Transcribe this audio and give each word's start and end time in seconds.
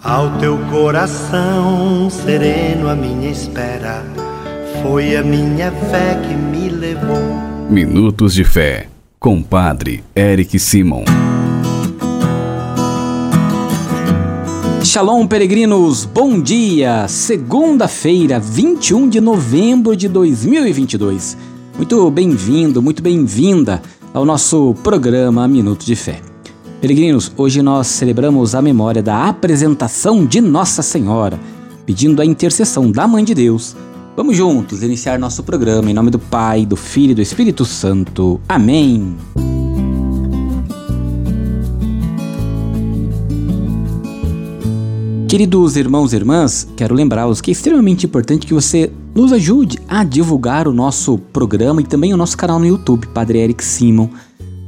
Ao 0.00 0.38
teu 0.38 0.56
coração 0.70 2.08
sereno, 2.08 2.88
a 2.88 2.94
minha 2.94 3.28
espera 3.32 4.04
foi 4.80 5.16
a 5.16 5.24
minha 5.24 5.72
fé 5.72 6.14
que 6.22 6.34
me 6.34 6.68
levou. 6.68 7.18
Minutos 7.68 8.32
de 8.32 8.44
Fé, 8.44 8.88
com 9.18 9.42
Padre 9.42 10.04
Eric 10.14 10.56
Simon. 10.56 11.02
Shalom, 14.84 15.26
peregrinos, 15.26 16.04
bom 16.04 16.40
dia! 16.40 17.08
Segunda-feira, 17.08 18.38
21 18.38 19.08
de 19.08 19.20
novembro 19.20 19.96
de 19.96 20.06
2022. 20.06 21.36
Muito 21.76 22.08
bem-vindo, 22.12 22.80
muito 22.80 23.02
bem-vinda 23.02 23.82
ao 24.14 24.24
nosso 24.24 24.76
programa 24.84 25.48
Minuto 25.48 25.84
de 25.84 25.96
Fé. 25.96 26.27
Peregrinos, 26.80 27.32
hoje 27.36 27.60
nós 27.60 27.88
celebramos 27.88 28.54
a 28.54 28.62
memória 28.62 29.02
da 29.02 29.26
apresentação 29.26 30.24
de 30.24 30.40
Nossa 30.40 30.80
Senhora, 30.80 31.38
pedindo 31.84 32.22
a 32.22 32.24
intercessão 32.24 32.88
da 32.92 33.08
Mãe 33.08 33.24
de 33.24 33.34
Deus. 33.34 33.74
Vamos 34.16 34.36
juntos 34.36 34.84
iniciar 34.84 35.18
nosso 35.18 35.42
programa 35.42 35.90
em 35.90 35.94
nome 35.94 36.08
do 36.08 36.20
Pai, 36.20 36.64
do 36.64 36.76
Filho 36.76 37.10
e 37.10 37.14
do 37.16 37.20
Espírito 37.20 37.64
Santo. 37.64 38.40
Amém. 38.48 39.16
Queridos 45.28 45.76
irmãos 45.76 46.12
e 46.12 46.16
irmãs, 46.16 46.68
quero 46.76 46.94
lembrá-los 46.94 47.40
que 47.40 47.50
é 47.50 47.52
extremamente 47.52 48.06
importante 48.06 48.46
que 48.46 48.54
você 48.54 48.92
nos 49.12 49.32
ajude 49.32 49.80
a 49.88 50.04
divulgar 50.04 50.68
o 50.68 50.72
nosso 50.72 51.18
programa 51.18 51.80
e 51.80 51.84
também 51.84 52.14
o 52.14 52.16
nosso 52.16 52.36
canal 52.36 52.60
no 52.60 52.66
YouTube, 52.66 53.08
Padre 53.08 53.40
Eric 53.40 53.64
Simon. 53.64 54.08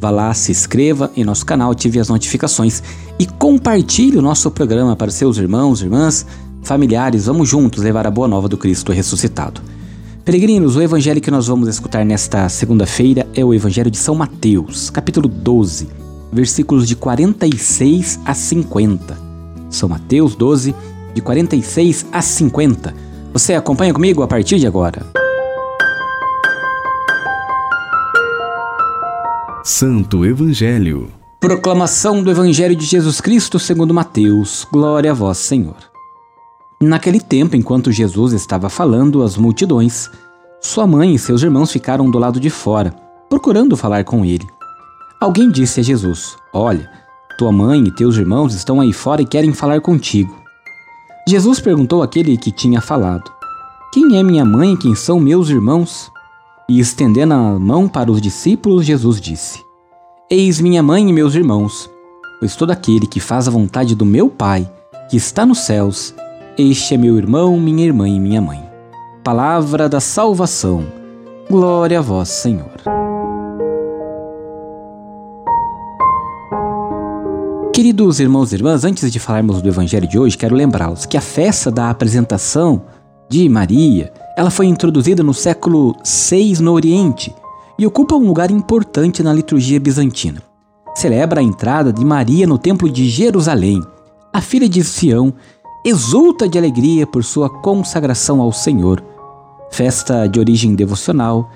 Vá 0.00 0.08
lá, 0.08 0.32
se 0.32 0.50
inscreva 0.50 1.10
em 1.14 1.22
nosso 1.22 1.44
canal, 1.44 1.70
ative 1.70 2.00
as 2.00 2.08
notificações 2.08 2.82
e 3.18 3.26
compartilhe 3.26 4.16
o 4.16 4.22
nosso 4.22 4.50
programa 4.50 4.96
para 4.96 5.10
seus 5.10 5.36
irmãos, 5.36 5.82
irmãs, 5.82 6.26
familiares. 6.62 7.26
Vamos 7.26 7.50
juntos 7.50 7.84
levar 7.84 8.06
a 8.06 8.10
boa 8.10 8.26
nova 8.26 8.48
do 8.48 8.56
Cristo 8.56 8.92
ressuscitado. 8.92 9.60
Peregrinos, 10.24 10.74
o 10.74 10.80
evangelho 10.80 11.20
que 11.20 11.30
nós 11.30 11.48
vamos 11.48 11.68
escutar 11.68 12.02
nesta 12.02 12.48
segunda-feira 12.48 13.26
é 13.34 13.44
o 13.44 13.52
Evangelho 13.52 13.90
de 13.90 13.98
São 13.98 14.14
Mateus, 14.14 14.88
capítulo 14.88 15.28
12, 15.28 15.88
versículos 16.32 16.88
de 16.88 16.96
46 16.96 18.20
a 18.24 18.32
50. 18.32 19.18
São 19.68 19.88
Mateus 19.88 20.34
12, 20.34 20.74
de 21.14 21.20
46 21.20 22.06
a 22.10 22.22
50. 22.22 22.94
Você 23.34 23.54
acompanha 23.54 23.92
comigo 23.92 24.22
a 24.22 24.28
partir 24.28 24.58
de 24.58 24.66
agora. 24.66 25.19
Santo 29.70 30.26
Evangelho. 30.26 31.08
Proclamação 31.38 32.24
do 32.24 32.30
Evangelho 32.30 32.74
de 32.74 32.84
Jesus 32.84 33.20
Cristo 33.20 33.56
segundo 33.56 33.94
Mateus. 33.94 34.66
Glória 34.70 35.12
a 35.12 35.14
vós, 35.14 35.38
Senhor. 35.38 35.76
Naquele 36.82 37.20
tempo, 37.20 37.54
enquanto 37.54 37.92
Jesus 37.92 38.32
estava 38.32 38.68
falando 38.68 39.22
às 39.22 39.36
multidões, 39.36 40.10
sua 40.60 40.88
mãe 40.88 41.14
e 41.14 41.18
seus 41.20 41.44
irmãos 41.44 41.70
ficaram 41.70 42.10
do 42.10 42.18
lado 42.18 42.40
de 42.40 42.50
fora, 42.50 42.92
procurando 43.28 43.76
falar 43.76 44.02
com 44.02 44.24
ele. 44.24 44.44
Alguém 45.20 45.48
disse 45.48 45.78
a 45.78 45.84
Jesus: 45.84 46.36
Olha, 46.52 46.90
tua 47.38 47.52
mãe 47.52 47.80
e 47.84 47.94
teus 47.94 48.16
irmãos 48.16 48.54
estão 48.54 48.80
aí 48.80 48.92
fora 48.92 49.22
e 49.22 49.26
querem 49.26 49.52
falar 49.52 49.80
contigo. 49.80 50.36
Jesus 51.28 51.60
perguntou 51.60 52.02
àquele 52.02 52.36
que 52.36 52.50
tinha 52.50 52.80
falado: 52.80 53.30
Quem 53.94 54.18
é 54.18 54.22
minha 54.24 54.44
mãe 54.44 54.72
e 54.72 54.76
quem 54.76 54.96
são 54.96 55.20
meus 55.20 55.48
irmãos? 55.48 56.10
E 56.70 56.78
estendendo 56.78 57.34
a 57.34 57.58
mão 57.58 57.88
para 57.88 58.12
os 58.12 58.22
discípulos, 58.22 58.86
Jesus 58.86 59.20
disse: 59.20 59.58
Eis 60.30 60.60
minha 60.60 60.80
mãe 60.84 61.10
e 61.10 61.12
meus 61.12 61.34
irmãos, 61.34 61.90
pois 62.38 62.54
todo 62.54 62.70
aquele 62.70 63.08
que 63.08 63.18
faz 63.18 63.48
a 63.48 63.50
vontade 63.50 63.96
do 63.96 64.06
meu 64.06 64.28
Pai, 64.28 64.70
que 65.10 65.16
está 65.16 65.44
nos 65.44 65.58
céus, 65.58 66.14
este 66.56 66.94
é 66.94 66.96
meu 66.96 67.18
irmão, 67.18 67.58
minha 67.58 67.84
irmã 67.84 68.08
e 68.08 68.20
minha 68.20 68.40
mãe. 68.40 68.62
Palavra 69.24 69.88
da 69.88 69.98
salvação. 69.98 70.86
Glória 71.50 71.98
a 71.98 72.02
vós, 72.02 72.28
Senhor. 72.28 72.70
Queridos 77.74 78.20
irmãos 78.20 78.52
e 78.52 78.54
irmãs, 78.54 78.84
antes 78.84 79.10
de 79.10 79.18
falarmos 79.18 79.60
do 79.60 79.68
evangelho 79.68 80.06
de 80.06 80.20
hoje, 80.20 80.38
quero 80.38 80.54
lembrá-los 80.54 81.04
que 81.04 81.16
a 81.16 81.20
festa 81.20 81.68
da 81.68 81.90
apresentação 81.90 82.82
de 83.28 83.48
Maria 83.48 84.12
ela 84.36 84.50
foi 84.50 84.66
introduzida 84.66 85.22
no 85.22 85.34
século 85.34 85.94
VI 86.04 86.60
no 86.60 86.72
Oriente 86.72 87.34
e 87.78 87.86
ocupa 87.86 88.14
um 88.14 88.26
lugar 88.26 88.50
importante 88.50 89.22
na 89.22 89.32
liturgia 89.32 89.80
bizantina. 89.80 90.42
Celebra 90.94 91.40
a 91.40 91.42
entrada 91.42 91.92
de 91.92 92.04
Maria 92.04 92.46
no 92.46 92.58
Templo 92.58 92.90
de 92.90 93.08
Jerusalém. 93.08 93.80
A 94.32 94.40
filha 94.40 94.68
de 94.68 94.84
Sião 94.84 95.32
exulta 95.84 96.48
de 96.48 96.58
alegria 96.58 97.06
por 97.06 97.24
sua 97.24 97.48
consagração 97.48 98.40
ao 98.40 98.52
Senhor. 98.52 99.02
Festa 99.70 100.26
de 100.26 100.38
origem 100.38 100.74
devocional, 100.74 101.50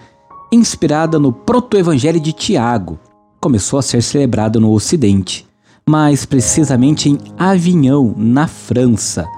inspirada 0.50 1.18
no 1.18 1.32
proto-evangelho 1.32 2.20
de 2.20 2.32
Tiago, 2.32 2.98
começou 3.40 3.78
a 3.78 3.82
ser 3.82 4.02
celebrada 4.02 4.58
no 4.58 4.72
Ocidente, 4.72 5.46
mais 5.86 6.24
precisamente 6.24 7.10
em 7.10 7.18
Avignon, 7.36 8.14
na 8.16 8.46
França 8.46 9.28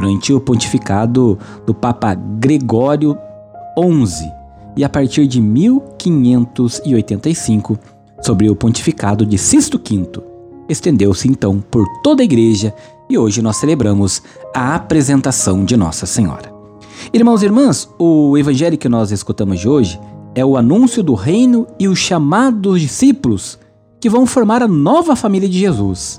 durante 0.00 0.32
o 0.32 0.40
pontificado 0.40 1.38
do 1.66 1.74
Papa 1.74 2.14
Gregório 2.14 3.18
XI 3.78 4.32
e 4.74 4.82
a 4.82 4.88
partir 4.88 5.26
de 5.26 5.42
1585, 5.42 7.78
sobre 8.22 8.48
o 8.48 8.56
pontificado 8.56 9.26
de 9.26 9.36
Sisto 9.36 9.78
V, 9.78 10.22
estendeu-se 10.70 11.28
então 11.28 11.62
por 11.70 11.86
toda 12.02 12.22
a 12.22 12.24
igreja 12.24 12.72
e 13.10 13.18
hoje 13.18 13.42
nós 13.42 13.56
celebramos 13.56 14.22
a 14.54 14.74
apresentação 14.74 15.66
de 15.66 15.76
Nossa 15.76 16.06
Senhora. 16.06 16.50
Irmãos 17.12 17.42
e 17.42 17.46
irmãs, 17.46 17.86
o 17.98 18.38
evangelho 18.38 18.78
que 18.78 18.88
nós 18.88 19.10
escutamos 19.10 19.60
de 19.60 19.68
hoje 19.68 20.00
é 20.34 20.42
o 20.42 20.56
anúncio 20.56 21.02
do 21.02 21.12
reino 21.12 21.66
e 21.78 21.88
o 21.88 21.96
chamado 21.96 22.58
dos 22.58 22.80
discípulos 22.80 23.58
que 24.00 24.08
vão 24.08 24.24
formar 24.24 24.62
a 24.62 24.68
nova 24.68 25.14
família 25.14 25.48
de 25.48 25.58
Jesus. 25.58 26.18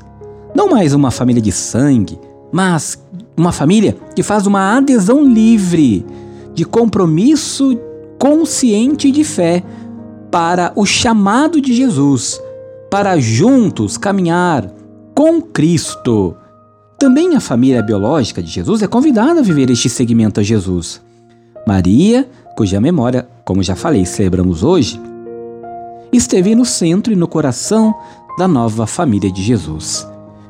Não 0.53 0.70
mais 0.70 0.94
uma 0.94 1.09
família 1.09 1.41
de 1.41 1.52
sangue, 1.52 2.20
mas 2.52 3.02
uma 3.41 3.52
família 3.52 3.97
que 4.16 4.22
faz 4.24 4.46
uma 4.46 4.78
adesão 4.78 5.24
livre, 5.24 6.06
de 6.53 6.63
compromisso 6.63 7.78
consciente 8.19 9.12
de 9.12 9.24
fé 9.24 9.63
para 10.29 10.72
o 10.75 10.85
chamado 10.85 11.59
de 11.59 11.74
Jesus, 11.74 12.40
para 12.90 13.19
juntos 13.19 13.97
caminhar 13.97 14.72
com 15.16 15.41
Cristo. 15.41 16.35
Também 17.00 17.35
a 17.35 17.40
família 17.40 17.81
biológica 17.81 18.44
de 18.44 18.50
Jesus 18.50 18.84
é 18.84 18.88
convidada 18.88 19.40
a 19.40 19.44
viver 19.44 19.69
este 19.72 19.90
segmento 19.90 20.40
a 20.40 20.44
Jesus. 20.44 21.02
Maria, 21.68 22.29
cuja 22.56 22.79
memória, 22.79 23.28
como 23.44 23.63
já 23.63 23.75
falei, 23.75 24.06
celebramos 24.06 24.63
hoje, 24.63 25.02
esteve 26.13 26.53
no 26.53 26.66
centro 26.66 27.12
e 27.12 27.16
no 27.16 27.28
coração 27.28 27.94
da 28.38 28.47
nova 28.47 28.85
família 28.85 29.31
de 29.31 29.41
Jesus. 29.41 30.08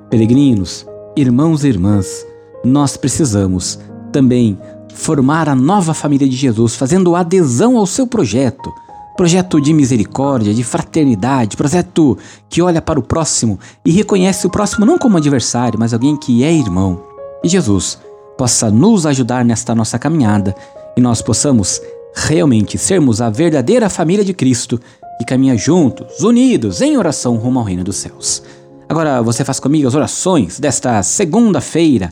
Peregrinos, 0.09 0.85
irmãos 1.15 1.63
e 1.63 1.69
irmãs, 1.69 2.25
nós 2.63 2.97
precisamos 2.97 3.79
também 4.11 4.57
formar 4.93 5.49
a 5.49 5.55
nova 5.55 5.93
família 5.93 6.27
de 6.27 6.35
Jesus, 6.35 6.75
fazendo 6.75 7.15
adesão 7.15 7.77
ao 7.77 7.85
seu 7.85 8.05
projeto. 8.05 8.71
Projeto 9.15 9.59
de 9.59 9.73
misericórdia, 9.73 10.53
de 10.53 10.63
fraternidade, 10.63 11.57
projeto 11.57 12.17
que 12.49 12.61
olha 12.61 12.81
para 12.81 12.99
o 12.99 13.03
próximo 13.03 13.59
e 13.85 13.91
reconhece 13.91 14.47
o 14.47 14.49
próximo 14.49 14.85
não 14.85 14.97
como 14.97 15.17
adversário, 15.17 15.79
mas 15.79 15.93
alguém 15.93 16.15
que 16.15 16.43
é 16.43 16.51
irmão. 16.51 17.03
E 17.43 17.49
Jesus 17.49 17.99
possa 18.37 18.71
nos 18.71 19.05
ajudar 19.05 19.45
nesta 19.45 19.75
nossa 19.75 19.99
caminhada 19.99 20.55
e 20.97 21.01
nós 21.01 21.21
possamos 21.21 21.81
realmente 22.15 22.77
sermos 22.77 23.21
a 23.21 23.29
verdadeira 23.29 23.89
família 23.89 24.25
de 24.25 24.33
Cristo 24.33 24.79
que 25.17 25.25
caminha 25.25 25.55
juntos, 25.55 26.21
unidos, 26.21 26.81
em 26.81 26.97
oração 26.97 27.35
rumo 27.35 27.59
ao 27.59 27.65
reino 27.65 27.83
dos 27.83 27.97
céus. 27.97 28.41
Agora 28.89 29.21
você 29.21 29.45
faz 29.45 29.59
comigo 29.59 29.87
as 29.87 29.95
orações 29.95 30.59
desta 30.59 31.03
segunda-feira, 31.03 32.11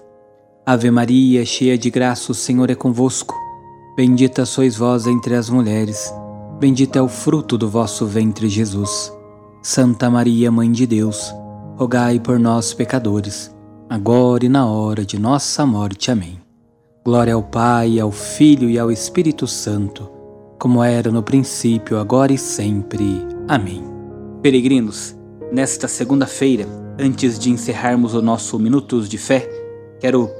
Ave 0.71 0.89
Maria, 0.89 1.45
cheia 1.45 1.77
de 1.77 1.89
graça, 1.89 2.31
o 2.31 2.33
Senhor 2.33 2.69
é 2.69 2.75
convosco. 2.75 3.35
Bendita 3.93 4.45
sois 4.45 4.77
vós 4.77 5.05
entre 5.05 5.35
as 5.35 5.49
mulheres, 5.49 6.13
bendito 6.61 6.95
é 6.95 7.01
o 7.01 7.09
fruto 7.09 7.57
do 7.57 7.67
vosso 7.67 8.05
ventre, 8.05 8.47
Jesus. 8.47 9.11
Santa 9.61 10.09
Maria, 10.09 10.49
Mãe 10.49 10.71
de 10.71 10.87
Deus, 10.87 11.35
rogai 11.75 12.21
por 12.21 12.39
nós, 12.39 12.73
pecadores, 12.73 13.53
agora 13.89 14.45
e 14.45 14.47
na 14.47 14.65
hora 14.65 15.05
de 15.05 15.19
nossa 15.19 15.65
morte. 15.65 16.09
Amém. 16.09 16.39
Glória 17.03 17.33
ao 17.33 17.43
Pai, 17.43 17.99
ao 17.99 18.09
Filho 18.09 18.69
e 18.69 18.79
ao 18.79 18.89
Espírito 18.89 19.47
Santo, 19.47 20.09
como 20.57 20.81
era 20.81 21.11
no 21.11 21.21
princípio, 21.21 21.99
agora 21.99 22.31
e 22.31 22.37
sempre. 22.37 23.27
Amém. 23.45 23.83
Peregrinos, 24.41 25.17
nesta 25.51 25.89
segunda-feira, 25.89 26.65
antes 26.97 27.37
de 27.37 27.51
encerrarmos 27.51 28.13
o 28.13 28.21
nosso 28.21 28.57
Minutos 28.57 29.09
de 29.09 29.17
Fé, 29.17 29.49
quero 29.99 30.39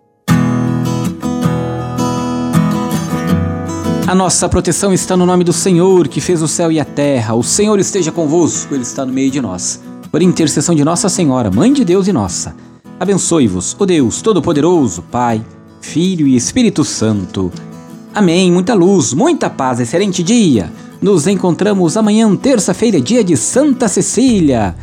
A 4.11 4.13
nossa 4.15 4.49
proteção 4.49 4.91
está 4.91 5.15
no 5.15 5.25
nome 5.25 5.41
do 5.41 5.53
Senhor, 5.53 6.05
que 6.09 6.19
fez 6.19 6.41
o 6.41 6.47
céu 6.47 6.69
e 6.69 6.81
a 6.81 6.83
terra. 6.83 7.33
O 7.33 7.41
Senhor 7.41 7.79
esteja 7.79 8.11
convosco, 8.11 8.73
Ele 8.73 8.83
está 8.83 9.05
no 9.05 9.13
meio 9.13 9.31
de 9.31 9.39
nós. 9.39 9.81
Por 10.11 10.21
intercessão 10.21 10.75
de 10.75 10.83
Nossa 10.83 11.07
Senhora, 11.07 11.49
Mãe 11.49 11.71
de 11.71 11.85
Deus 11.85 12.09
e 12.09 12.11
nossa, 12.11 12.53
abençoe-vos, 12.99 13.73
o 13.79 13.85
Deus 13.85 14.21
Todo-Poderoso, 14.21 15.01
Pai, 15.03 15.41
Filho 15.79 16.27
e 16.27 16.35
Espírito 16.35 16.83
Santo. 16.83 17.53
Amém. 18.13 18.51
Muita 18.51 18.73
luz, 18.73 19.13
muita 19.13 19.49
paz, 19.49 19.79
excelente 19.79 20.21
dia. 20.21 20.69
Nos 21.01 21.25
encontramos 21.25 21.95
amanhã, 21.95 22.35
terça-feira, 22.35 22.99
dia 22.99 23.23
de 23.23 23.37
Santa 23.37 23.87
Cecília. 23.87 24.75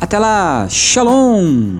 Até 0.00 0.18
lá, 0.18 0.66
Shalom. 0.68 1.78